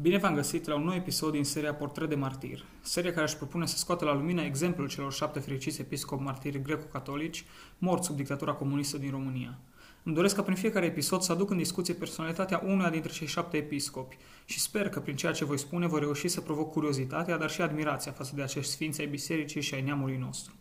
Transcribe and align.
Bine 0.00 0.18
v-am 0.18 0.34
găsit 0.34 0.66
la 0.66 0.74
un 0.74 0.84
nou 0.84 0.94
episod 0.94 1.32
din 1.32 1.44
seria 1.44 1.74
Portret 1.74 2.08
de 2.08 2.14
Martir, 2.14 2.64
seria 2.80 3.12
care 3.12 3.24
își 3.24 3.36
propune 3.36 3.66
să 3.66 3.76
scoată 3.76 4.04
la 4.04 4.14
lumină 4.14 4.42
exemplul 4.42 4.88
celor 4.88 5.12
șapte 5.12 5.38
fericiți 5.38 5.80
episcopi 5.80 6.22
martiri 6.22 6.62
greco-catolici 6.62 7.44
morți 7.78 8.06
sub 8.06 8.16
dictatura 8.16 8.52
comunistă 8.52 8.98
din 8.98 9.10
România. 9.10 9.58
Îmi 10.02 10.14
doresc 10.14 10.34
ca 10.34 10.42
prin 10.42 10.56
fiecare 10.56 10.86
episod 10.86 11.20
să 11.20 11.32
aduc 11.32 11.50
în 11.50 11.56
discuție 11.56 11.94
personalitatea 11.94 12.62
unuia 12.64 12.90
dintre 12.90 13.12
cei 13.12 13.26
șapte 13.26 13.56
episcopi 13.56 14.16
și 14.44 14.60
sper 14.60 14.88
că 14.88 15.00
prin 15.00 15.16
ceea 15.16 15.32
ce 15.32 15.44
voi 15.44 15.58
spune 15.58 15.86
voi 15.86 16.00
reuși 16.00 16.28
să 16.28 16.40
provoc 16.40 16.72
curiozitatea, 16.72 17.36
dar 17.36 17.50
și 17.50 17.60
admirația 17.60 18.12
față 18.12 18.32
de 18.34 18.42
acești 18.42 18.72
sfinți 18.72 19.00
ai 19.00 19.06
bisericii 19.06 19.60
și 19.60 19.74
ai 19.74 19.82
neamului 19.82 20.16
nostru. 20.16 20.54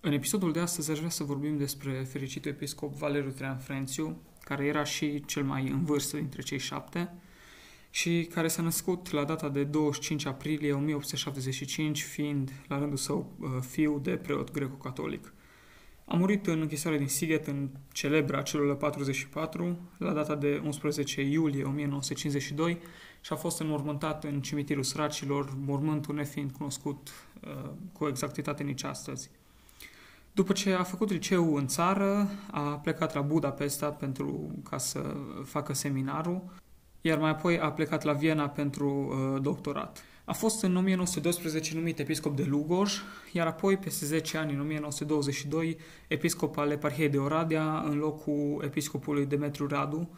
În 0.00 0.12
episodul 0.12 0.52
de 0.52 0.60
astăzi 0.60 0.90
aș 0.90 0.98
vrea 0.98 1.10
să 1.10 1.24
vorbim 1.24 1.56
despre 1.56 2.06
fericitul 2.10 2.50
episcop 2.50 2.94
Valeriu 2.94 3.30
Trean 3.30 3.58
Frențiu, 3.58 4.22
care 4.40 4.66
era 4.66 4.84
și 4.84 5.24
cel 5.24 5.44
mai 5.44 5.68
în 5.68 5.84
vârstă 5.84 6.16
dintre 6.16 6.42
cei 6.42 6.58
șapte, 6.58 7.14
și 7.90 8.28
care 8.34 8.48
s-a 8.48 8.62
născut 8.62 9.10
la 9.10 9.24
data 9.24 9.48
de 9.48 9.64
25 9.64 10.26
aprilie 10.26 10.72
1875, 10.72 12.02
fiind 12.02 12.52
la 12.68 12.78
rândul 12.78 12.96
său 12.96 13.32
uh, 13.38 13.48
fiu 13.60 13.98
de 13.98 14.16
preot 14.16 14.50
greco-catolic. 14.50 15.32
A 16.04 16.16
murit 16.16 16.46
în 16.46 16.60
închisoare 16.60 16.98
din 16.98 17.08
Sighet 17.08 17.46
în 17.46 17.68
celebra 17.92 18.42
celulă 18.42 18.74
44 18.74 19.78
la 19.98 20.12
data 20.12 20.34
de 20.34 20.62
11 20.64 21.22
iulie 21.22 21.64
1952 21.64 22.78
și 23.20 23.32
a 23.32 23.36
fost 23.36 23.60
înmormântat 23.60 24.24
în 24.24 24.40
cimitirul 24.40 24.82
săracilor, 24.82 25.56
mormântul 25.64 26.14
nefiind 26.14 26.50
cunoscut 26.50 27.08
uh, 27.40 27.70
cu 27.92 28.08
exactitate 28.08 28.62
nici 28.62 28.82
astăzi. 28.82 29.30
După 30.32 30.52
ce 30.52 30.72
a 30.72 30.82
făcut 30.82 31.10
liceu 31.10 31.54
în 31.54 31.66
țară, 31.66 32.28
a 32.50 32.60
plecat 32.60 33.14
la 33.14 33.20
Budapesta 33.20 33.90
pentru 33.90 34.50
ca 34.70 34.78
să 34.78 35.16
facă 35.44 35.72
seminarul, 35.72 36.42
iar 37.00 37.18
mai 37.18 37.30
apoi 37.30 37.58
a 37.58 37.72
plecat 37.72 38.02
la 38.02 38.12
Viena 38.12 38.48
pentru 38.48 38.88
uh, 38.88 39.42
doctorat. 39.42 40.04
A 40.24 40.32
fost 40.32 40.62
în 40.62 40.76
1912 40.76 41.74
numit 41.74 41.98
episcop 41.98 42.36
de 42.36 42.44
Lugoj, 42.48 42.92
iar 43.32 43.46
apoi, 43.46 43.76
peste 43.76 44.06
10 44.06 44.36
ani, 44.36 44.52
în 44.52 44.60
1922, 44.60 45.76
episcop 46.08 46.58
al 46.58 46.70
eparhiei 46.70 47.08
de 47.08 47.18
Oradea, 47.18 47.80
în 47.80 47.98
locul 47.98 48.62
episcopului 48.64 49.26
Demetriu 49.26 49.66
Radu, 49.66 50.10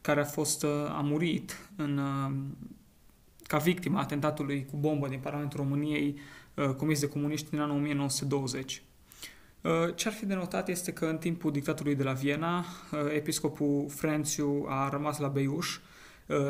care 0.00 0.20
a 0.20 0.24
fost 0.24 0.62
uh, 0.62 0.70
a 0.70 1.00
murit 1.00 1.68
în, 1.76 1.98
uh, 1.98 2.32
ca 3.46 3.58
victima 3.58 4.00
atentatului 4.00 4.66
cu 4.70 4.76
bombă 4.76 5.08
din 5.08 5.18
Parlamentul 5.18 5.60
României 5.60 6.18
uh, 6.54 6.74
comis 6.76 7.00
de 7.00 7.08
comuniști 7.08 7.50
din 7.50 7.60
anul 7.60 7.76
1920. 7.76 8.82
Ce 9.94 10.08
ar 10.08 10.14
fi 10.14 10.26
de 10.26 10.34
notat 10.34 10.68
este 10.68 10.92
că 10.92 11.06
în 11.06 11.16
timpul 11.16 11.52
dictatului 11.52 11.94
de 11.94 12.02
la 12.02 12.12
Viena, 12.12 12.64
episcopul 13.14 13.86
Frențiu 13.88 14.66
a 14.68 14.88
rămas 14.88 15.18
la 15.18 15.28
Beiuș, 15.28 15.76
Uh, 15.76 15.91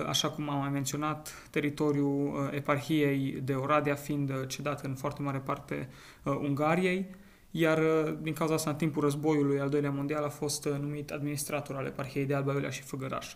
așa 0.07 0.31
cum 0.31 0.49
am 0.49 0.59
mai 0.59 0.69
menționat, 0.69 1.49
teritoriul 1.51 2.27
uh, 2.27 2.57
eparhiei 2.57 3.41
de 3.45 3.55
Oradea 3.55 3.95
fiind 3.95 4.31
uh, 4.31 4.37
cedat 4.47 4.85
în 4.85 4.95
foarte 4.95 5.23
mare 5.23 5.39
parte 5.39 5.89
Ungariei, 6.25 7.07
iar 7.51 7.81
din 8.21 8.33
cauza 8.33 8.55
asta, 8.55 8.71
în 8.71 8.77
timpul 8.77 9.03
războiului 9.03 9.61
al 9.61 9.69
doilea 9.69 9.91
mondial, 9.91 10.25
a 10.25 10.29
fost 10.29 10.69
numit 10.81 11.11
administrator 11.11 11.77
al 11.77 11.87
eparhiei 11.87 12.25
de 12.25 12.35
Alba 12.35 12.53
Iulia 12.53 12.71
și 12.71 12.83
Făgăraș. 12.83 13.35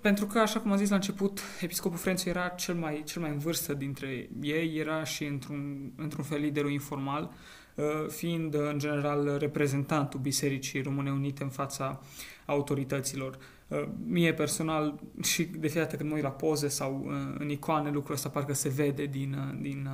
Pentru 0.00 0.26
că, 0.26 0.38
așa 0.38 0.60
cum 0.60 0.70
am 0.70 0.76
zis 0.76 0.88
la 0.88 0.94
început, 0.94 1.40
episcopul 1.60 1.98
Frențu 1.98 2.28
era 2.28 2.48
cel 2.48 2.74
mai, 2.74 3.02
cel 3.04 3.22
mai 3.22 3.30
în 3.30 3.38
vârstă 3.38 3.74
dintre 3.74 4.28
ei, 4.40 4.76
era 4.76 5.04
și 5.04 5.24
într-un, 5.24 5.92
într-un 5.96 6.24
fel 6.24 6.40
liderul 6.40 6.70
informal, 6.70 7.32
fiind 8.08 8.54
în 8.54 8.78
general 8.78 9.36
reprezentantul 9.38 10.20
Bisericii 10.20 10.82
Române 10.82 11.10
Unite 11.10 11.42
în 11.42 11.48
fața 11.48 12.00
autorităților. 12.46 13.38
Uh, 13.72 13.88
mie 14.06 14.34
personal 14.34 15.00
și 15.22 15.44
de 15.44 15.58
fiecare 15.58 15.84
dată 15.84 15.96
când 15.96 16.08
mă 16.08 16.14
uit 16.14 16.24
la 16.24 16.30
poze 16.30 16.68
sau 16.68 17.02
uh, 17.04 17.12
în 17.38 17.48
icoane 17.48 17.90
lucrul 17.90 18.14
ăsta 18.14 18.28
parcă 18.28 18.52
se 18.52 18.68
vede 18.68 19.04
din, 19.04 19.32
uh, 19.32 19.58
din 19.60 19.88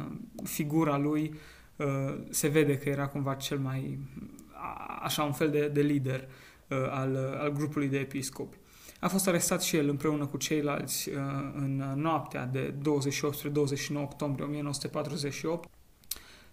figura 0.45 0.97
lui, 0.97 1.35
se 2.31 2.49
vede 2.49 2.79
că 2.79 2.89
era 2.89 3.07
cumva 3.07 3.35
cel 3.35 3.59
mai, 3.59 3.99
așa, 5.03 5.23
un 5.23 5.33
fel 5.33 5.51
de, 5.51 5.69
de 5.69 5.81
lider 5.81 6.29
al, 6.91 7.39
al 7.41 7.53
grupului 7.53 7.89
de 7.89 7.99
episcopi. 7.99 8.57
A 9.01 9.09
fost 9.09 9.29
arestat 9.29 9.63
și 9.63 9.77
el 9.77 9.89
împreună 9.89 10.27
cu 10.27 10.37
ceilalți 10.37 11.11
în 11.55 11.93
noaptea 11.95 12.47
de 12.47 12.75
28-29 12.75 12.81
octombrie 13.95 14.45
1948, 14.45 15.69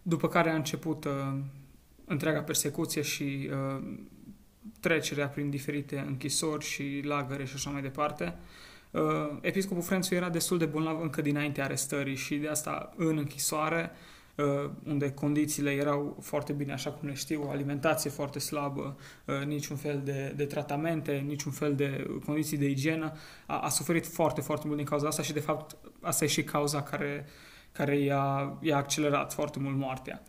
după 0.08 0.28
care 0.28 0.50
a 0.50 0.56
început 0.56 1.08
întreaga 2.06 2.42
persecuție 2.42 3.02
și 3.02 3.50
trecerea 4.80 5.28
prin 5.28 5.50
diferite 5.50 6.04
închisori 6.08 6.66
și 6.66 7.02
lagăre 7.04 7.46
și 7.46 7.54
așa 7.56 7.70
mai 7.70 7.82
departe. 7.82 8.36
Uh, 8.92 9.02
episcopul 9.42 9.84
Frențu 9.84 10.14
era 10.16 10.30
destul 10.30 10.58
de 10.58 10.66
bolnav 10.66 11.02
încă 11.02 11.22
dinainte 11.22 11.62
arestării 11.62 12.16
și 12.16 12.36
de 12.36 12.48
asta 12.48 12.94
în 12.96 13.18
închisoare, 13.18 13.92
uh, 14.36 14.70
unde 14.86 15.12
condițiile 15.12 15.72
erau 15.72 16.18
foarte 16.22 16.54
bine, 16.54 16.74
așa 16.74 16.90
cum 16.90 17.08
le 17.08 17.14
știu, 17.14 17.44
o 17.46 17.50
alimentație 17.50 18.10
foarte 18.10 18.40
slabă, 18.40 18.98
uh, 19.26 19.46
niciun 19.46 19.76
fel 19.76 20.02
de, 20.04 20.34
de 20.36 20.46
tratamente, 20.46 21.24
niciun 21.28 21.52
fel 21.52 21.76
de 21.76 22.06
condiții 22.26 22.58
de 22.58 22.70
igienă, 22.70 23.14
a, 23.46 23.60
a 23.60 23.70
suferit 23.70 24.08
foarte, 24.08 24.42
foarte 24.42 24.64
mult 24.66 24.78
din 24.78 24.88
cauza 24.88 25.08
asta 25.08 25.22
și 25.22 25.34
de 25.34 25.40
fapt 25.40 25.76
asta 26.02 26.24
e 26.24 26.28
și 26.28 26.44
cauza 26.44 26.84
care, 26.84 27.26
care 27.78 27.97
i-a, 27.97 28.58
i-a 28.62 28.78
accelerat 28.78 29.34
foarte 29.34 29.59
mult 29.59 29.75
moartea. 29.75 30.24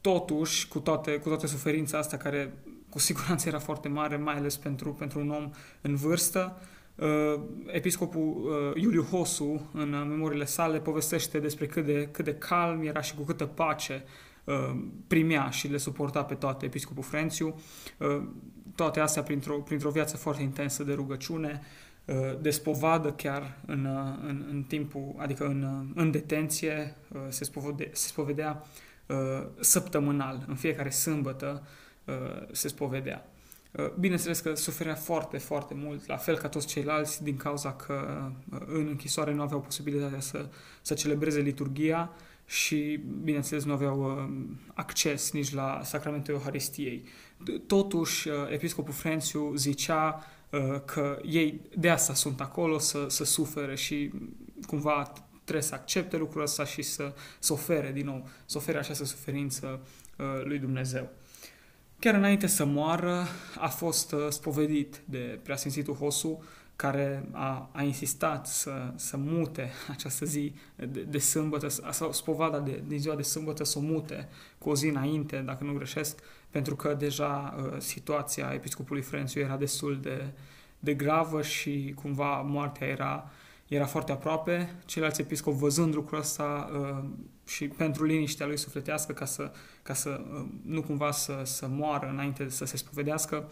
Totuși, 0.00 0.68
cu 0.68 0.78
toate, 0.78 1.18
cu 1.18 1.28
toate 1.28 1.46
suferința 1.46 1.98
asta 1.98 2.16
care 2.16 2.52
cu 2.94 2.98
siguranță 2.98 3.48
era 3.48 3.58
foarte 3.58 3.88
mare, 3.88 4.16
mai 4.16 4.34
ales 4.34 4.56
pentru, 4.56 4.92
pentru 4.92 5.20
un 5.20 5.30
om 5.30 5.50
în 5.80 5.94
vârstă. 5.94 6.56
Uh, 6.94 7.40
episcopul 7.66 8.22
uh, 8.22 8.82
Iuliu 8.82 9.02
Hosu, 9.02 9.70
în 9.72 9.88
memoriile 9.88 10.44
sale, 10.44 10.78
povestește 10.78 11.38
despre 11.38 11.66
cât 11.66 11.84
de, 11.84 12.08
cât 12.10 12.24
de 12.24 12.34
calm 12.34 12.82
era 12.82 13.00
și 13.00 13.14
cu 13.14 13.22
câtă 13.22 13.46
pace 13.46 14.04
uh, 14.44 14.54
primea 15.06 15.50
și 15.50 15.68
le 15.68 15.76
suporta 15.76 16.24
pe 16.24 16.34
toate 16.34 16.66
episcopul 16.66 17.02
Frențiu. 17.02 17.60
Uh, 17.98 18.22
toate 18.74 19.00
astea 19.00 19.22
printr-o, 19.22 19.54
printr-o 19.54 19.90
viață 19.90 20.16
foarte 20.16 20.42
intensă 20.42 20.84
de 20.84 20.92
rugăciune, 20.92 21.60
uh, 21.62 21.66
de 22.40 22.50
spovadă 22.50 23.12
chiar 23.12 23.58
în, 23.66 23.84
uh, 23.84 24.28
în, 24.28 24.44
în 24.50 24.62
timpul, 24.62 25.14
adică 25.16 25.44
în, 25.44 25.62
uh, 25.62 26.02
în 26.02 26.10
detenție, 26.10 26.96
uh, 27.12 27.20
se, 27.28 27.44
spovede, 27.44 27.90
se 27.92 28.08
spovedea 28.08 28.64
uh, 29.06 29.46
săptămânal, 29.60 30.44
în 30.48 30.54
fiecare 30.54 30.90
sâmbătă, 30.90 31.62
Uh, 32.04 32.14
se 32.52 32.68
spovedea. 32.68 33.26
Uh, 33.70 33.90
bineînțeles 33.98 34.40
că 34.40 34.54
suferea 34.54 34.94
foarte, 34.94 35.38
foarte 35.38 35.74
mult, 35.74 36.06
la 36.06 36.16
fel 36.16 36.36
ca 36.36 36.48
toți 36.48 36.66
ceilalți, 36.66 37.22
din 37.22 37.36
cauza 37.36 37.72
că 37.72 38.30
uh, 38.52 38.60
în 38.66 38.86
închisoare 38.86 39.32
nu 39.32 39.42
aveau 39.42 39.60
posibilitatea 39.60 40.20
să, 40.20 40.48
să 40.82 40.94
celebreze 40.94 41.40
liturgia 41.40 42.16
și, 42.46 43.00
bineînțeles, 43.22 43.64
nu 43.64 43.72
aveau 43.72 44.30
acces 44.74 45.32
nici 45.32 45.52
la 45.52 45.80
sacramentul 45.82 46.34
Euharistiei. 46.34 47.04
Totuși, 47.66 48.28
episcopul 48.50 48.92
Frențiu 48.92 49.54
zicea 49.54 50.24
că 50.84 51.18
ei 51.24 51.60
de 51.76 51.90
asta 51.90 52.14
sunt 52.14 52.40
acolo, 52.40 52.78
să, 52.78 53.06
să 53.08 53.24
sufere 53.24 53.76
și 53.76 54.10
cumva 54.66 55.12
trebuie 55.44 55.64
să 55.64 55.74
accepte 55.74 56.16
lucrul 56.16 56.42
ăsta 56.42 56.64
și 56.64 56.82
să, 56.82 57.12
să 57.38 57.52
ofere 57.52 57.92
din 57.92 58.04
nou, 58.04 58.28
să 58.44 58.58
ofere 58.58 58.78
această 58.78 59.04
suferință 59.04 59.80
lui 60.44 60.58
Dumnezeu. 60.58 61.10
Chiar 62.04 62.14
înainte 62.14 62.46
să 62.46 62.64
moară, 62.64 63.26
a 63.58 63.68
fost 63.68 64.12
uh, 64.12 64.26
spovedit 64.28 65.00
de 65.04 65.38
preasfințitul 65.42 65.94
Hosu, 65.94 66.44
care 66.76 67.28
a, 67.32 67.70
a 67.72 67.82
insistat 67.82 68.46
să, 68.46 68.92
să 68.94 69.16
mute 69.16 69.70
această 69.96 70.24
zi 70.24 70.52
de, 70.76 71.00
de 71.00 71.18
sâmbătă, 71.18 71.68
sau 71.90 72.12
spovada 72.12 72.60
de, 72.60 72.82
din 72.86 72.98
ziua 72.98 73.14
de 73.14 73.22
sâmbătă 73.22 73.64
să 73.64 73.78
o 73.78 73.82
mute 73.82 74.28
cu 74.58 74.70
o 74.70 74.74
zi 74.74 74.88
înainte, 74.88 75.36
dacă 75.36 75.64
nu 75.64 75.72
greșesc, 75.72 76.20
pentru 76.50 76.76
că 76.76 76.94
deja 76.94 77.54
uh, 77.56 77.80
situația 77.80 78.50
episcopului 78.54 79.02
Frențiu 79.02 79.40
era 79.40 79.56
destul 79.56 80.00
de, 80.00 80.32
de 80.78 80.94
gravă 80.94 81.42
și 81.42 81.92
cumva 82.02 82.40
moartea 82.40 82.86
era, 82.86 83.30
era 83.68 83.86
foarte 83.86 84.12
aproape. 84.12 84.74
Ceilalți 84.84 85.20
episcopi, 85.20 85.58
văzând 85.58 85.94
lucrul 85.94 86.18
ăsta 86.18 86.70
uh, 86.72 87.04
și 87.46 87.68
pentru 87.68 88.04
liniștea 88.04 88.46
lui 88.46 88.56
sufletească, 88.56 89.12
ca 89.12 89.24
să, 89.24 89.52
ca 89.82 89.94
să 89.94 90.20
uh, 90.34 90.46
nu 90.64 90.82
cumva 90.82 91.10
să, 91.10 91.40
să 91.44 91.66
moară 91.66 92.08
înainte 92.08 92.48
să 92.48 92.64
se 92.64 92.76
spovedească, 92.76 93.48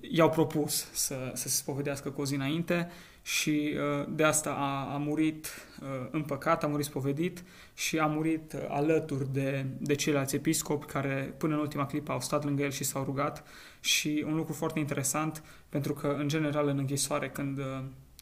i-au 0.00 0.30
propus 0.30 0.88
să, 0.92 1.30
să 1.34 1.48
se 1.48 1.56
spovedească 1.56 2.10
cu 2.10 2.20
o 2.20 2.24
zi 2.24 2.34
înainte 2.34 2.90
și 3.22 3.74
uh, 3.74 4.06
de 4.08 4.24
asta 4.24 4.50
a, 4.50 4.92
a 4.94 4.96
murit 4.96 5.46
uh, 5.82 6.08
în 6.10 6.22
păcat, 6.22 6.64
a 6.64 6.66
murit 6.66 6.84
spovedit 6.84 7.44
și 7.74 7.98
a 7.98 8.06
murit 8.06 8.56
alături 8.68 9.32
de, 9.32 9.66
de 9.78 9.94
ceilalți 9.94 10.34
episcopi 10.34 10.86
care 10.86 11.34
până 11.38 11.54
în 11.54 11.60
ultima 11.60 11.86
clipă 11.86 12.12
au 12.12 12.20
stat 12.20 12.44
lângă 12.44 12.62
el 12.62 12.70
și 12.70 12.84
s-au 12.84 13.04
rugat 13.04 13.44
și 13.80 14.24
un 14.26 14.34
lucru 14.34 14.52
foarte 14.52 14.78
interesant 14.78 15.42
pentru 15.68 15.92
că 15.92 16.16
în 16.18 16.28
general 16.28 16.68
în 16.68 16.78
închisoare 16.78 17.30
când 17.30 17.60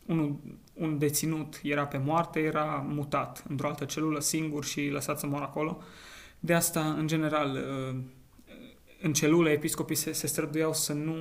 un, 0.08 0.36
un 0.74 0.98
deținut 0.98 1.60
era 1.62 1.86
pe 1.86 1.98
moarte, 1.98 2.40
era 2.40 2.86
mutat 2.88 3.44
într-o 3.48 3.68
altă 3.68 3.84
celulă 3.84 4.20
singur 4.20 4.64
și 4.64 4.88
lăsat 4.88 5.18
să 5.18 5.26
moară 5.26 5.44
acolo. 5.44 5.82
De 6.40 6.54
asta, 6.54 6.94
în 6.98 7.06
general, 7.06 7.54
uh, 7.54 7.96
în 9.00 9.12
celule, 9.12 9.50
episcopii 9.50 9.96
se, 9.96 10.12
se 10.12 10.26
străduiau 10.26 10.72
să 10.74 10.92
nu, 10.92 11.14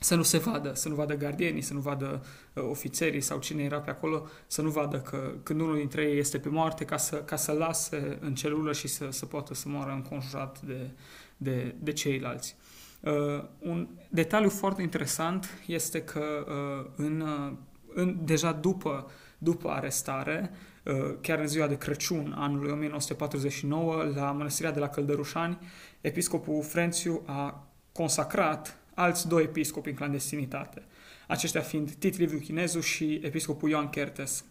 să 0.00 0.14
nu 0.14 0.22
se 0.22 0.38
vadă, 0.38 0.74
să 0.74 0.88
nu 0.88 0.94
vadă 0.94 1.14
gardienii, 1.14 1.62
să 1.62 1.74
nu 1.74 1.80
vadă 1.80 2.24
uh, 2.52 2.64
ofițerii 2.68 3.20
sau 3.20 3.38
cine 3.38 3.62
era 3.62 3.80
pe 3.80 3.90
acolo, 3.90 4.26
să 4.46 4.62
nu 4.62 4.70
vadă 4.70 5.00
că 5.00 5.34
când 5.42 5.60
unul 5.60 5.76
dintre 5.76 6.02
ei 6.02 6.18
este 6.18 6.38
pe 6.38 6.48
moarte, 6.48 6.84
ca 6.84 6.96
să, 6.96 7.16
ca 7.16 7.36
să 7.36 7.52
lase 7.52 8.18
în 8.20 8.34
celulă 8.34 8.72
și 8.72 8.88
să, 8.88 9.08
să 9.10 9.26
poată 9.26 9.54
să 9.54 9.68
moară 9.68 9.90
înconjurat 9.90 10.60
de, 10.60 10.90
de, 11.36 11.74
de 11.78 11.92
ceilalți. 11.92 12.56
Uh, 13.00 13.44
un 13.58 13.88
detaliu 14.08 14.48
foarte 14.48 14.82
interesant 14.82 15.48
este 15.66 16.02
că 16.02 16.46
uh, 16.48 16.90
în, 16.96 17.20
uh, 17.20 17.52
în, 17.98 18.16
deja 18.24 18.52
după, 18.52 19.10
după 19.38 19.68
arestare, 19.68 20.50
uh, 20.84 20.94
chiar 21.20 21.38
în 21.38 21.46
ziua 21.46 21.66
de 21.66 21.78
Crăciun 21.78 22.34
anului 22.36 22.70
1949, 22.70 24.02
la 24.14 24.32
mănăstirea 24.32 24.72
de 24.72 24.78
la 24.78 24.88
Căldărușani, 24.88 25.58
episcopul 26.00 26.62
Frențiu 26.62 27.22
a 27.26 27.66
consacrat 27.92 28.78
alți 28.94 29.28
doi 29.28 29.42
episcopi 29.42 29.88
în 29.88 29.94
clandestinitate, 29.94 30.82
aceștia 31.26 31.60
fiind 31.60 31.90
Tit 31.90 32.18
Liviu 32.18 32.38
Chinezu 32.38 32.80
și 32.80 33.20
episcopul 33.22 33.68
Ioan 33.68 33.90
Kertes. 33.90 34.44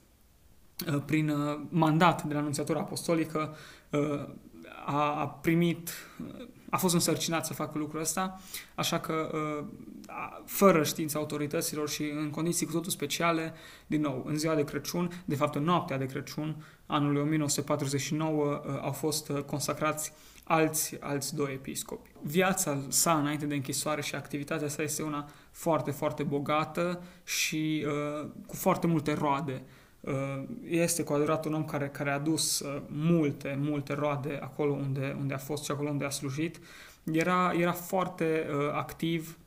Uh, 0.87 1.01
prin 1.05 1.29
uh, 1.29 1.59
mandat 1.69 2.23
de 2.23 2.33
la 2.33 2.39
anunțiatura 2.39 2.79
apostolică 2.79 3.55
uh, 3.89 4.29
a 4.85 5.27
primit, 5.41 5.89
a 6.69 6.77
fost 6.77 6.93
însărcinat 6.93 7.45
să 7.45 7.53
facă 7.53 7.77
lucrul 7.77 7.99
ăsta, 7.99 8.39
așa 8.75 8.99
că 8.99 9.31
fără 10.45 10.83
știința 10.83 11.19
autorităților 11.19 11.89
și 11.89 12.03
în 12.03 12.29
condiții 12.29 12.65
cu 12.65 12.71
totul 12.71 12.91
speciale, 12.91 13.53
din 13.87 14.01
nou, 14.01 14.23
în 14.25 14.37
ziua 14.37 14.55
de 14.55 14.63
Crăciun, 14.63 15.23
de 15.25 15.35
fapt 15.35 15.55
în 15.55 15.63
noaptea 15.63 15.97
de 15.97 16.05
Crăciun, 16.05 16.65
anului 16.85 17.21
1949, 17.21 18.61
au 18.81 18.91
fost 18.91 19.31
consacrați 19.45 20.13
alți, 20.47 20.97
alți 20.99 21.35
doi 21.35 21.53
episcopi. 21.53 22.09
Viața 22.21 22.81
sa 22.87 23.19
înainte 23.19 23.45
de 23.45 23.55
închisoare 23.55 24.01
și 24.01 24.15
activitatea 24.15 24.67
sa 24.67 24.81
este 24.81 25.03
una 25.03 25.29
foarte, 25.51 25.91
foarte 25.91 26.23
bogată 26.23 27.03
și 27.23 27.85
uh, 27.85 28.29
cu 28.47 28.55
foarte 28.55 28.87
multe 28.87 29.13
roade. 29.13 29.63
Uh, 30.07 30.43
este 30.63 31.03
cu 31.03 31.13
adevărat 31.13 31.45
un 31.45 31.53
om 31.53 31.65
care, 31.65 31.87
care 31.87 32.09
a 32.09 32.13
adus 32.13 32.59
uh, 32.59 32.81
multe, 32.87 33.57
multe 33.61 33.93
roade 33.93 34.39
acolo 34.41 34.71
unde, 34.71 35.15
unde 35.19 35.33
a 35.33 35.37
fost 35.37 35.63
și 35.63 35.71
acolo 35.71 35.89
unde 35.89 36.05
a 36.05 36.09
slujit. 36.09 36.59
Era, 37.03 37.53
era 37.57 37.71
foarte 37.71 38.47
uh, 38.49 38.71
activ 38.73 39.37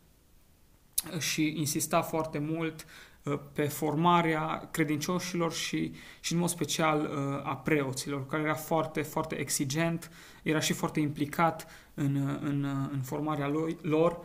și 1.18 1.54
insista 1.56 2.02
foarte 2.02 2.38
mult 2.38 2.86
Uh, 3.22 3.38
pe 3.52 3.62
formarea 3.62 4.68
credincioșilor 4.70 5.52
și, 5.52 5.92
și 6.20 6.32
în 6.32 6.38
mod 6.38 6.48
special 6.48 7.00
uh, 7.00 7.46
a 7.46 7.56
preoților, 7.56 8.26
care 8.26 8.42
era 8.42 8.54
foarte, 8.54 9.02
foarte 9.02 9.34
exigent, 9.34 10.10
era 10.42 10.60
și 10.60 10.72
foarte 10.72 11.00
implicat 11.00 11.66
în, 11.94 12.14
uh, 12.14 12.38
în, 12.40 12.66
în 12.92 13.00
formarea 13.00 13.50
lor, 13.82 14.18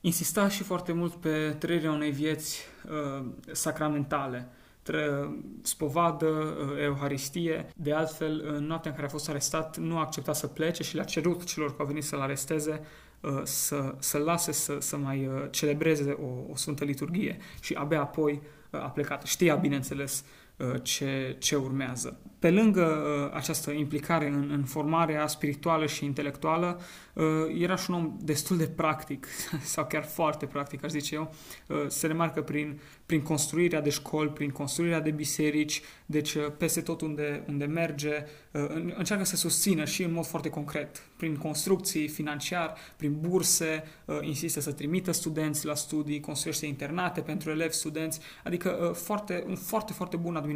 insista 0.00 0.48
și 0.48 0.62
foarte 0.62 0.92
mult 0.92 1.14
pe 1.14 1.56
trăirea 1.58 1.90
unei 1.92 2.10
vieți 2.10 2.60
uh, 2.84 3.24
sacramentale, 3.52 4.38
tre- 4.38 4.48
spovadă, 5.62 6.26
uh, 6.26 6.82
euharistie. 6.82 7.72
De 7.76 7.92
altfel, 7.92 8.44
în 8.56 8.66
noaptea 8.66 8.90
în 8.90 8.96
care 8.96 9.08
a 9.08 9.10
fost 9.10 9.28
arestat, 9.28 9.76
nu 9.76 9.96
a 9.96 10.00
acceptat 10.00 10.36
să 10.36 10.46
plece 10.46 10.82
și 10.82 10.94
le-a 10.94 11.04
cerut 11.04 11.44
celor 11.44 11.68
care 11.68 11.82
au 11.82 11.88
venit 11.88 12.04
să-l 12.04 12.20
aresteze 12.20 12.80
Uh, 13.20 13.40
să, 13.42 13.94
să 13.98 14.18
lase 14.18 14.52
să, 14.52 14.76
să 14.80 14.96
mai 14.96 15.26
uh, 15.26 15.44
celebreze 15.50 16.10
o, 16.10 16.52
o 16.52 16.56
Sfântă 16.56 16.84
Liturghie 16.84 17.38
și 17.60 17.74
abia 17.74 18.00
apoi 18.00 18.40
uh, 18.70 18.82
a 18.82 18.88
plecat. 18.88 19.22
Știa, 19.22 19.54
bineînțeles, 19.54 20.24
ce, 20.82 21.36
ce 21.38 21.56
urmează. 21.56 22.20
Pe 22.38 22.50
lângă 22.50 23.30
această 23.34 23.70
implicare 23.70 24.26
în, 24.26 24.50
în 24.52 24.64
formarea 24.64 25.26
spirituală 25.26 25.86
și 25.86 26.04
intelectuală, 26.04 26.80
era 27.58 27.76
și 27.76 27.90
un 27.90 27.96
om 27.96 28.16
destul 28.20 28.56
de 28.56 28.66
practic, 28.66 29.26
sau 29.74 29.86
chiar 29.86 30.04
foarte 30.04 30.46
practic, 30.46 30.84
aș 30.84 30.90
zice 30.90 31.14
eu. 31.14 31.34
Se 31.88 32.06
remarcă 32.06 32.42
prin, 32.42 32.80
prin 33.06 33.22
construirea 33.22 33.80
de 33.80 33.90
școli, 33.90 34.30
prin 34.30 34.50
construirea 34.50 35.00
de 35.00 35.10
biserici, 35.10 35.82
deci 36.06 36.36
peste 36.58 36.80
tot 36.80 37.00
unde, 37.00 37.44
unde 37.48 37.64
merge, 37.64 38.24
încearcă 38.96 39.24
să 39.24 39.36
susțină 39.36 39.84
și 39.84 40.02
în 40.02 40.12
mod 40.12 40.26
foarte 40.26 40.48
concret 40.48 41.02
prin 41.20 41.36
construcții 41.36 42.08
financiar, 42.08 42.74
prin 42.96 43.16
burse, 43.20 43.84
uh, 44.04 44.18
insistă 44.20 44.60
să 44.60 44.72
trimită 44.72 45.12
studenți 45.12 45.66
la 45.66 45.74
studii, 45.74 46.20
construiește 46.20 46.66
internate 46.66 47.20
pentru 47.20 47.50
elevi, 47.50 47.72
studenți, 47.72 48.20
adică 48.44 48.70
uh, 48.70 48.94
foarte, 48.94 49.44
un 49.46 49.56
foarte, 49.56 49.92
foarte 49.92 50.16
bun 50.16 50.36
administrator 50.36 50.49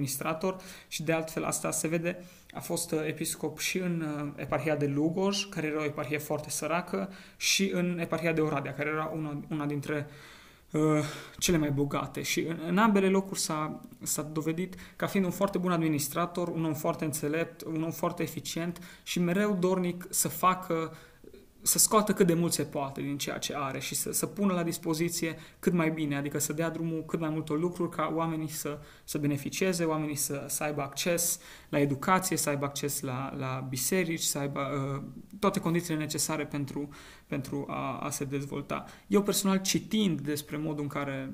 și 0.89 1.03
de 1.03 1.13
altfel 1.13 1.45
asta 1.45 1.71
se 1.71 1.89
vede, 1.89 2.25
a 2.53 2.61
fost 2.61 2.93
uh, 2.93 3.01
episcop 3.07 3.59
și 3.59 3.79
în 3.79 4.05
eparhia 4.37 4.77
de 4.77 4.87
Lugoj, 4.87 5.49
care 5.49 5.67
era 5.67 5.81
o 5.81 5.85
eparhie 5.85 6.19
foarte 6.19 6.51
săracă, 6.51 7.13
și 7.37 7.71
în 7.75 7.99
eparhia 7.99 8.33
de 8.33 8.41
Oradea, 8.41 8.75
care 8.75 8.89
era 8.89 9.11
una, 9.15 9.41
una 9.51 9.67
dintre 9.67 10.07
Uh, 10.75 11.05
cele 11.39 11.57
mai 11.57 11.71
bogate. 11.71 12.23
Și 12.23 12.41
în, 12.41 12.59
în 12.67 12.79
ambele 12.79 13.09
locuri 13.09 13.41
s-a, 13.41 13.81
s-a 14.03 14.23
dovedit 14.23 14.75
ca 14.97 15.07
fiind 15.07 15.27
un 15.27 15.33
foarte 15.33 15.59
bun 15.59 15.73
administrator, 15.73 16.49
un 16.49 16.65
om 16.65 16.75
foarte 16.75 17.05
înțelept, 17.05 17.63
un 17.63 17.83
om 17.83 17.91
foarte 17.91 18.23
eficient 18.23 18.79
și 19.03 19.21
mereu 19.21 19.57
dornic 19.61 20.07
să 20.11 20.29
facă 20.29 20.97
să 21.67 21.79
scoată 21.79 22.13
cât 22.13 22.27
de 22.27 22.35
mult 22.35 22.53
se 22.53 22.63
poate 22.63 23.01
din 23.01 23.19
ceea 23.19 23.39
ce 23.39 23.55
are 23.57 23.81
și 23.81 23.95
să, 23.95 24.13
să 24.13 24.27
pună 24.27 24.53
la 24.53 24.63
dispoziție 24.63 25.37
cât 25.59 25.73
mai 25.73 25.91
bine, 25.91 26.17
adică 26.17 26.39
să 26.39 26.53
dea 26.53 26.71
drumul 26.71 27.05
cât 27.05 27.21
mai 27.21 27.29
multor 27.29 27.59
lucruri 27.59 27.91
ca 27.91 28.13
oamenii 28.15 28.49
să, 28.49 28.79
să 29.05 29.19
beneficieze, 29.19 29.85
oamenii 29.85 30.15
să, 30.15 30.45
să 30.49 30.63
aibă 30.63 30.83
acces 30.83 31.41
la 31.69 31.79
educație, 31.79 32.37
să 32.37 32.49
aibă 32.49 32.65
acces 32.65 33.01
la, 33.01 33.35
la 33.37 33.67
biserici, 33.69 34.21
să 34.21 34.39
aibă 34.39 34.61
uh, 34.61 35.03
toate 35.39 35.61
condițiile 35.61 35.99
necesare 35.99 36.47
pentru, 36.47 36.89
pentru 37.27 37.67
a, 37.69 37.99
a 37.99 38.11
se 38.11 38.25
dezvolta. 38.25 38.85
Eu 39.07 39.23
personal 39.23 39.61
citind 39.61 40.21
despre 40.21 40.57
modul 40.57 40.83
în 40.83 40.89
care 40.89 41.33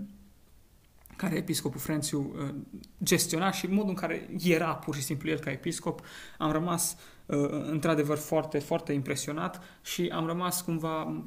care 1.16 1.36
episcopul 1.36 1.80
Frențiu 1.80 2.34
uh, 2.38 2.54
gestiona 3.02 3.50
și 3.50 3.66
modul 3.66 3.88
în 3.88 3.94
care 3.94 4.28
era 4.44 4.74
pur 4.74 4.94
și 4.94 5.02
simplu 5.02 5.28
el 5.28 5.38
ca 5.38 5.50
episcop, 5.50 6.00
am 6.38 6.52
rămas 6.52 6.96
uh, 7.26 7.48
într-adevăr 7.50 8.16
foarte, 8.16 8.58
foarte 8.58 8.92
impresionat 8.92 9.62
și 9.82 10.10
am 10.14 10.26
rămas 10.26 10.60
cumva 10.60 11.22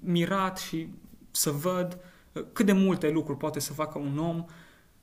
mirat 0.00 0.58
și 0.58 0.88
să 1.30 1.50
văd 1.50 1.98
uh, 2.32 2.44
cât 2.52 2.66
de 2.66 2.72
multe 2.72 3.10
lucruri 3.10 3.38
poate 3.38 3.60
să 3.60 3.72
facă 3.72 3.98
un 3.98 4.18
om 4.18 4.44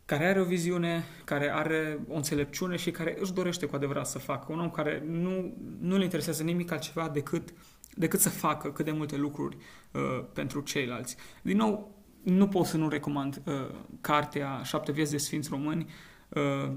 care 0.05 0.25
are 0.25 0.41
o 0.41 0.43
viziune, 0.43 1.03
care 1.23 1.51
are 1.53 1.99
o 2.07 2.15
înțelepciune 2.15 2.75
și 2.75 2.91
care 2.91 3.17
își 3.19 3.33
dorește 3.33 3.65
cu 3.65 3.75
adevărat 3.75 4.07
să 4.07 4.19
facă. 4.19 4.51
Un 4.51 4.59
om 4.59 4.69
care 4.69 5.03
nu, 5.07 5.53
nu 5.79 5.97
le 5.97 6.03
interesează 6.03 6.43
nimic 6.43 6.71
altceva 6.71 7.09
decât, 7.09 7.53
decât 7.95 8.19
să 8.19 8.29
facă 8.29 8.71
cât 8.71 8.85
de 8.85 8.91
multe 8.91 9.15
lucruri 9.15 9.57
uh, 9.91 10.01
pentru 10.33 10.61
ceilalți. 10.61 11.15
Din 11.41 11.57
nou, 11.57 12.02
nu 12.23 12.47
pot 12.47 12.65
să 12.65 12.77
nu 12.77 12.89
recomand 12.89 13.41
uh, 13.45 13.53
cartea 14.01 14.61
Șapte 14.63 14.91
vieți 14.91 15.11
de 15.11 15.17
Sfinți 15.17 15.49
Români. 15.49 15.89
Uh, 16.29 16.71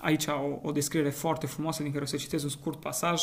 aici 0.00 0.26
o, 0.26 0.58
o 0.62 0.72
descriere 0.72 1.10
foarte 1.10 1.46
frumoasă 1.46 1.82
din 1.82 1.92
care 1.92 2.04
o 2.04 2.06
să 2.06 2.16
citez 2.16 2.42
un 2.42 2.48
scurt 2.48 2.80
pasaj 2.80 3.22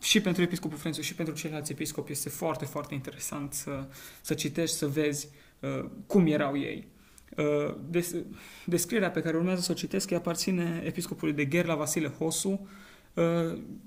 și 0.00 0.20
pentru 0.20 0.42
episcopul 0.42 0.78
Frențiu 0.78 1.02
și 1.02 1.14
pentru 1.14 1.34
ceilalți 1.34 1.72
episcopi 1.72 2.12
este 2.12 2.28
foarte, 2.28 2.64
foarte 2.64 2.94
interesant 2.94 3.52
să, 3.52 3.86
să 4.20 4.34
citești, 4.34 4.76
să 4.76 4.86
vezi 4.86 5.28
uh, 5.60 5.84
cum 6.06 6.26
erau 6.26 6.58
ei. 6.58 6.86
Uh, 7.36 7.74
des, 7.88 8.14
descrierea 8.66 9.10
pe 9.10 9.20
care 9.20 9.36
urmează 9.36 9.60
să 9.60 9.72
o 9.72 9.74
citesc 9.74 10.10
îi 10.10 10.16
aparține 10.16 10.82
episcopului 10.84 11.34
de 11.34 11.44
Gherla 11.44 11.74
Vasile 11.74 12.08
Hosu, 12.08 12.50
Uh, 12.50 12.68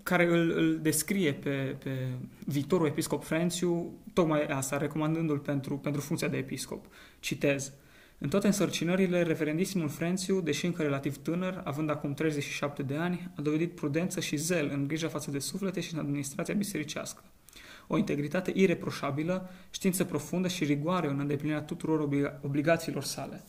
care 0.04 0.26
îl, 0.26 0.52
îl 0.52 0.80
descrie 0.82 1.34
pe, 1.34 1.76
pe 1.84 2.08
viitorul 2.46 2.88
episcop 2.88 3.24
Frențiu, 3.24 3.94
tocmai 4.14 4.46
asta, 4.46 4.78
recomandându-l 4.78 5.38
pentru, 5.38 5.78
pentru 5.78 6.02
funcția 6.02 6.28
de 6.28 6.38
episcop. 6.38 6.86
Citez. 7.20 7.74
În 8.18 8.30
toate 8.30 8.48
însărcinările, 8.48 9.22
reverendisimul 9.22 9.90
Frențiu, 9.90 10.42
deși 10.42 10.66
încă 10.66 10.82
relativ 10.82 11.18
tânăr, 11.18 11.62
având 11.64 11.90
acum 11.90 12.14
37 12.14 12.84
de 12.84 12.96
ani, 12.96 13.32
a 13.36 13.42
dovedit 13.42 13.76
prudență 13.76 14.20
și 14.20 14.36
zel 14.36 14.70
în 14.74 14.88
grija 14.88 15.08
față 15.08 15.32
de 15.32 15.40
suflete 15.40 15.80
și 15.80 15.94
în 15.94 16.00
administrația 16.00 16.54
bisericească. 16.54 17.24
O 17.88 17.98
integritate 17.98 18.52
ireproșabilă, 18.56 19.50
știință 19.70 20.04
profundă 20.04 20.48
și 20.48 20.64
rigoare 20.64 21.08
în 21.08 21.20
îndeplinirea 21.20 21.62
tuturor 21.62 22.10
obligațiilor 22.42 23.04
sale. 23.04 23.44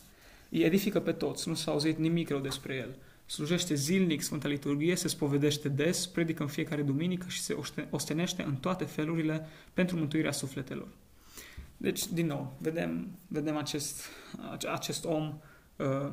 Îi 0.51 0.63
edifică 0.63 1.01
pe 1.01 1.13
toți, 1.13 1.49
nu 1.49 1.55
s-a 1.55 1.71
auzit 1.71 1.99
nimic 1.99 2.29
rău 2.29 2.39
despre 2.39 2.75
el– 2.75 2.97
slujește 3.29 3.75
zilnic 3.75 4.23
Sfânta 4.23 4.49
Liturghie, 4.49 4.95
se 4.95 5.09
spovedește 5.09 5.69
des, 5.69 6.07
predică 6.07 6.43
în 6.43 6.49
fiecare 6.49 6.83
duminică 6.83 7.29
și 7.29 7.41
se 7.41 7.57
ostenește 7.91 8.43
în 8.43 8.57
toate 8.57 8.85
felurile 8.85 9.47
pentru 9.73 9.97
mântuirea 9.97 10.33
sufletelor. 10.33 10.89
Deci, 11.77 12.07
din 12.07 12.27
nou, 12.27 12.57
vedem, 12.59 13.09
vedem 13.27 13.57
acest, 13.57 14.07
acest 14.73 15.05
om, 15.05 15.41
uh, 15.77 16.13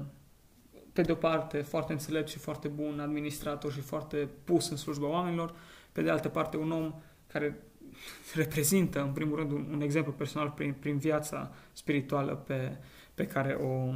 pe 0.93 1.01
de 1.01 1.11
o 1.11 1.15
parte, 1.15 1.61
foarte 1.61 1.91
înțelept 1.91 2.29
și 2.29 2.37
foarte 2.37 2.67
bun 2.67 2.99
administrator 2.99 3.71
și 3.71 3.81
foarte 3.81 4.29
pus 4.43 4.69
în 4.69 4.77
slujba 4.77 5.07
oamenilor, 5.07 5.55
pe 5.91 6.01
de 6.01 6.09
altă 6.09 6.29
parte, 6.29 6.57
un 6.57 6.71
om 6.71 6.93
care 7.27 7.63
reprezintă, 8.35 9.01
în 9.01 9.11
primul 9.11 9.37
rând, 9.37 9.51
un, 9.51 9.67
un 9.71 9.81
exemplu 9.81 10.11
personal 10.11 10.49
prin, 10.49 10.73
prin 10.79 10.97
viața 10.97 11.51
spirituală 11.73 12.35
pe, 12.35 12.77
pe 13.13 13.27
care 13.27 13.53
o, 13.53 13.93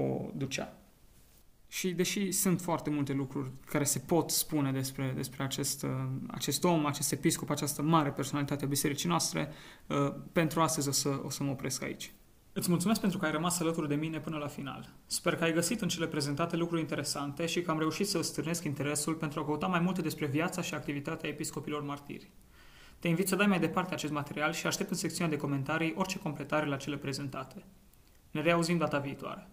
o 0.00 0.30
ducea. 0.34 0.76
Și 1.68 1.92
deși 1.92 2.32
sunt 2.32 2.60
foarte 2.60 2.90
multe 2.90 3.12
lucruri 3.12 3.50
care 3.64 3.84
se 3.84 3.98
pot 3.98 4.30
spune 4.30 4.72
despre, 4.72 5.12
despre 5.16 5.42
acest, 5.42 5.82
uh, 5.82 5.90
acest 6.26 6.64
om, 6.64 6.86
acest 6.86 7.12
episcop, 7.12 7.50
această 7.50 7.82
mare 7.82 8.10
personalitate 8.10 8.64
a 8.64 8.68
bisericii 8.68 9.08
noastre, 9.08 9.52
uh, 9.86 10.14
pentru 10.32 10.60
astăzi 10.60 10.88
o 10.88 10.92
să, 10.92 11.20
o 11.24 11.30
să 11.30 11.42
mă 11.42 11.50
opresc 11.50 11.82
aici. 11.82 12.12
Îți 12.58 12.70
mulțumesc 12.70 13.00
pentru 13.00 13.18
că 13.18 13.24
ai 13.24 13.30
rămas 13.30 13.60
alături 13.60 13.88
de 13.88 13.94
mine 13.94 14.20
până 14.20 14.36
la 14.36 14.46
final. 14.46 14.88
Sper 15.06 15.36
că 15.36 15.44
ai 15.44 15.52
găsit 15.52 15.80
în 15.80 15.88
cele 15.88 16.06
prezentate 16.06 16.56
lucruri 16.56 16.80
interesante 16.80 17.46
și 17.46 17.60
că 17.60 17.70
am 17.70 17.78
reușit 17.78 18.08
să 18.08 18.18
îți 18.18 18.28
stârnesc 18.28 18.64
interesul 18.64 19.14
pentru 19.14 19.40
a 19.40 19.44
căuta 19.44 19.66
mai 19.66 19.80
multe 19.80 20.02
despre 20.02 20.26
viața 20.26 20.62
și 20.62 20.74
activitatea 20.74 21.28
episcopilor 21.28 21.82
martiri. 21.82 22.30
Te 22.98 23.08
invit 23.08 23.28
să 23.28 23.36
dai 23.36 23.46
mai 23.46 23.60
departe 23.60 23.94
acest 23.94 24.12
material 24.12 24.52
și 24.52 24.66
aștept 24.66 24.90
în 24.90 24.96
secțiunea 24.96 25.34
de 25.34 25.40
comentarii 25.40 25.94
orice 25.96 26.18
completare 26.18 26.66
la 26.66 26.76
cele 26.76 26.96
prezentate. 26.96 27.64
Ne 28.30 28.40
reauzim 28.40 28.76
data 28.78 28.98
viitoare. 28.98 29.48